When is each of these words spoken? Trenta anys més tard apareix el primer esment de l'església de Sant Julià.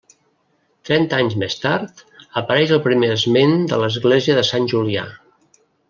Trenta 0.89 1.19
anys 1.23 1.35
més 1.43 1.57
tard 1.65 2.01
apareix 2.43 2.73
el 2.79 2.83
primer 2.89 3.13
esment 3.19 3.55
de 3.75 3.81
l'església 3.85 4.39
de 4.41 4.49
Sant 4.53 4.71
Julià. 4.75 5.07